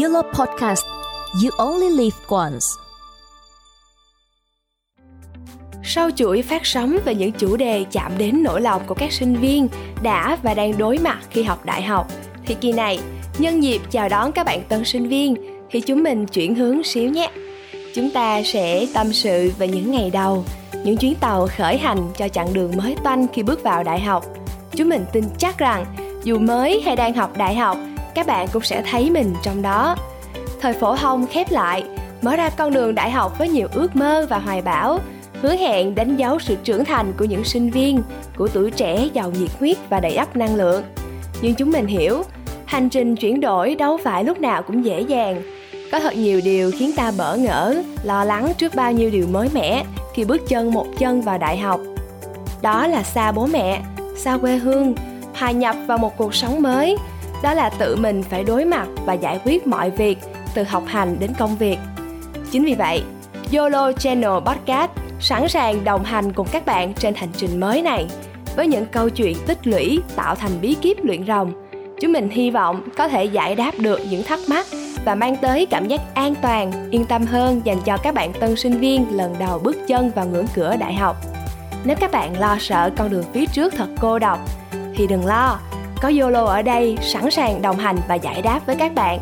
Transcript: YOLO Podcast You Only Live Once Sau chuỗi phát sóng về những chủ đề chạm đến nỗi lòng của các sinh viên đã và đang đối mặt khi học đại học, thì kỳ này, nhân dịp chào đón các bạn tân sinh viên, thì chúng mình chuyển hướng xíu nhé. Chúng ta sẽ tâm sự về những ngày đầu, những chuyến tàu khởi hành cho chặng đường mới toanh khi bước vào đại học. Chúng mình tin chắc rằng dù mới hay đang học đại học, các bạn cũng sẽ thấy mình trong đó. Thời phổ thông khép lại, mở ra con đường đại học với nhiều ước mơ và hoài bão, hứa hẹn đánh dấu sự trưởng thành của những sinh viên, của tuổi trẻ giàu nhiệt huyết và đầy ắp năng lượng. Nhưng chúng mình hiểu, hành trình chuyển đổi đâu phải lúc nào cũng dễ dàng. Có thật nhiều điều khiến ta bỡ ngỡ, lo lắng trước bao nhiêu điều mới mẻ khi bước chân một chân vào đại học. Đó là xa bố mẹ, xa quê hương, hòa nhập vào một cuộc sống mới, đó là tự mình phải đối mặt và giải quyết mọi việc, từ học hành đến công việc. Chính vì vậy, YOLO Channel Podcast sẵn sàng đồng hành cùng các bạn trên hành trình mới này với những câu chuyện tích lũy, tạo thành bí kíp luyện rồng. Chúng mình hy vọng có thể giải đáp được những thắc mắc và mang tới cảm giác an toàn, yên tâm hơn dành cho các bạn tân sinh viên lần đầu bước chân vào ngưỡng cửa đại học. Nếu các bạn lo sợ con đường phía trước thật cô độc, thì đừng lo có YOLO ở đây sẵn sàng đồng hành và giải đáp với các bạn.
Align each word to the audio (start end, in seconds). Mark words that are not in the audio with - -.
YOLO 0.00 0.22
Podcast 0.22 0.84
You 1.44 1.50
Only 1.56 1.88
Live 1.88 2.16
Once 2.28 2.66
Sau 5.84 6.10
chuỗi 6.10 6.42
phát 6.42 6.66
sóng 6.66 6.98
về 7.04 7.14
những 7.14 7.32
chủ 7.32 7.56
đề 7.56 7.84
chạm 7.92 8.12
đến 8.18 8.42
nỗi 8.42 8.60
lòng 8.60 8.82
của 8.86 8.94
các 8.94 9.12
sinh 9.12 9.36
viên 9.36 9.68
đã 10.02 10.38
và 10.42 10.54
đang 10.54 10.78
đối 10.78 10.98
mặt 10.98 11.18
khi 11.30 11.42
học 11.42 11.64
đại 11.64 11.82
học, 11.82 12.06
thì 12.46 12.54
kỳ 12.54 12.72
này, 12.72 13.00
nhân 13.38 13.62
dịp 13.62 13.80
chào 13.90 14.08
đón 14.08 14.32
các 14.32 14.46
bạn 14.46 14.62
tân 14.68 14.84
sinh 14.84 15.08
viên, 15.08 15.34
thì 15.70 15.80
chúng 15.80 16.02
mình 16.02 16.26
chuyển 16.26 16.54
hướng 16.54 16.84
xíu 16.84 17.10
nhé. 17.10 17.30
Chúng 17.94 18.10
ta 18.10 18.42
sẽ 18.42 18.86
tâm 18.94 19.12
sự 19.12 19.52
về 19.58 19.68
những 19.68 19.90
ngày 19.90 20.10
đầu, 20.10 20.44
những 20.84 20.96
chuyến 20.96 21.14
tàu 21.14 21.48
khởi 21.56 21.78
hành 21.78 22.10
cho 22.18 22.28
chặng 22.28 22.54
đường 22.54 22.76
mới 22.76 22.96
toanh 23.04 23.26
khi 23.32 23.42
bước 23.42 23.62
vào 23.62 23.84
đại 23.84 24.00
học. 24.00 24.24
Chúng 24.72 24.88
mình 24.88 25.04
tin 25.12 25.24
chắc 25.38 25.58
rằng 25.58 25.84
dù 26.24 26.38
mới 26.38 26.82
hay 26.82 26.96
đang 26.96 27.14
học 27.14 27.36
đại 27.36 27.54
học, 27.54 27.78
các 28.14 28.26
bạn 28.26 28.48
cũng 28.52 28.62
sẽ 28.62 28.82
thấy 28.90 29.10
mình 29.10 29.34
trong 29.42 29.62
đó. 29.62 29.96
Thời 30.60 30.72
phổ 30.72 30.96
thông 30.96 31.26
khép 31.26 31.50
lại, 31.50 31.84
mở 32.22 32.36
ra 32.36 32.50
con 32.50 32.72
đường 32.72 32.94
đại 32.94 33.10
học 33.10 33.38
với 33.38 33.48
nhiều 33.48 33.68
ước 33.72 33.96
mơ 33.96 34.26
và 34.30 34.38
hoài 34.38 34.62
bão, 34.62 34.98
hứa 35.40 35.54
hẹn 35.54 35.94
đánh 35.94 36.16
dấu 36.16 36.38
sự 36.38 36.56
trưởng 36.64 36.84
thành 36.84 37.12
của 37.18 37.24
những 37.24 37.44
sinh 37.44 37.70
viên, 37.70 38.02
của 38.36 38.48
tuổi 38.48 38.70
trẻ 38.70 39.08
giàu 39.12 39.30
nhiệt 39.30 39.50
huyết 39.58 39.76
và 39.88 40.00
đầy 40.00 40.14
ắp 40.14 40.36
năng 40.36 40.54
lượng. 40.54 40.82
Nhưng 41.42 41.54
chúng 41.54 41.70
mình 41.70 41.86
hiểu, 41.86 42.22
hành 42.64 42.88
trình 42.88 43.16
chuyển 43.16 43.40
đổi 43.40 43.74
đâu 43.74 43.98
phải 44.04 44.24
lúc 44.24 44.40
nào 44.40 44.62
cũng 44.62 44.84
dễ 44.84 45.00
dàng. 45.00 45.42
Có 45.92 46.00
thật 46.00 46.16
nhiều 46.16 46.40
điều 46.44 46.70
khiến 46.78 46.92
ta 46.96 47.12
bỡ 47.18 47.36
ngỡ, 47.36 47.82
lo 48.02 48.24
lắng 48.24 48.52
trước 48.58 48.74
bao 48.74 48.92
nhiêu 48.92 49.10
điều 49.10 49.26
mới 49.26 49.48
mẻ 49.54 49.84
khi 50.14 50.24
bước 50.24 50.48
chân 50.48 50.72
một 50.72 50.86
chân 50.98 51.22
vào 51.22 51.38
đại 51.38 51.58
học. 51.58 51.80
Đó 52.62 52.86
là 52.86 53.02
xa 53.02 53.32
bố 53.32 53.46
mẹ, 53.46 53.82
xa 54.16 54.36
quê 54.36 54.56
hương, 54.56 54.94
hòa 55.34 55.50
nhập 55.50 55.76
vào 55.86 55.98
một 55.98 56.16
cuộc 56.16 56.34
sống 56.34 56.62
mới, 56.62 56.96
đó 57.42 57.54
là 57.54 57.70
tự 57.70 57.96
mình 57.96 58.22
phải 58.22 58.44
đối 58.44 58.64
mặt 58.64 58.86
và 59.06 59.12
giải 59.12 59.40
quyết 59.44 59.66
mọi 59.66 59.90
việc, 59.90 60.18
từ 60.54 60.62
học 60.62 60.82
hành 60.86 61.16
đến 61.20 61.30
công 61.38 61.56
việc. 61.56 61.78
Chính 62.50 62.64
vì 62.64 62.74
vậy, 62.74 63.02
YOLO 63.52 63.92
Channel 63.92 64.30
Podcast 64.46 64.90
sẵn 65.20 65.48
sàng 65.48 65.84
đồng 65.84 66.04
hành 66.04 66.32
cùng 66.32 66.46
các 66.52 66.66
bạn 66.66 66.94
trên 66.94 67.14
hành 67.14 67.28
trình 67.36 67.60
mới 67.60 67.82
này 67.82 68.06
với 68.56 68.66
những 68.66 68.86
câu 68.86 69.10
chuyện 69.10 69.36
tích 69.46 69.66
lũy, 69.66 70.02
tạo 70.16 70.34
thành 70.34 70.60
bí 70.60 70.74
kíp 70.74 71.04
luyện 71.04 71.26
rồng. 71.26 71.52
Chúng 72.00 72.12
mình 72.12 72.30
hy 72.30 72.50
vọng 72.50 72.88
có 72.96 73.08
thể 73.08 73.24
giải 73.24 73.54
đáp 73.54 73.72
được 73.78 74.00
những 74.10 74.22
thắc 74.22 74.40
mắc 74.48 74.66
và 75.04 75.14
mang 75.14 75.36
tới 75.36 75.66
cảm 75.66 75.88
giác 75.88 76.00
an 76.14 76.34
toàn, 76.42 76.90
yên 76.90 77.04
tâm 77.04 77.26
hơn 77.26 77.60
dành 77.64 77.78
cho 77.84 77.96
các 77.96 78.14
bạn 78.14 78.32
tân 78.32 78.56
sinh 78.56 78.78
viên 78.78 79.16
lần 79.16 79.34
đầu 79.38 79.58
bước 79.58 79.76
chân 79.88 80.10
vào 80.10 80.26
ngưỡng 80.26 80.46
cửa 80.54 80.76
đại 80.76 80.94
học. 80.94 81.16
Nếu 81.84 81.96
các 82.00 82.10
bạn 82.10 82.40
lo 82.40 82.56
sợ 82.60 82.90
con 82.96 83.10
đường 83.10 83.24
phía 83.32 83.46
trước 83.46 83.74
thật 83.76 83.88
cô 84.00 84.18
độc, 84.18 84.38
thì 84.94 85.06
đừng 85.06 85.26
lo 85.26 85.58
có 86.02 86.12
YOLO 86.20 86.44
ở 86.44 86.62
đây 86.62 86.96
sẵn 87.02 87.30
sàng 87.30 87.62
đồng 87.62 87.76
hành 87.76 87.96
và 88.08 88.14
giải 88.14 88.42
đáp 88.42 88.60
với 88.66 88.76
các 88.76 88.94
bạn. 88.94 89.20